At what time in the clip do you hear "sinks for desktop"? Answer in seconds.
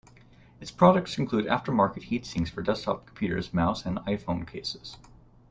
2.25-3.05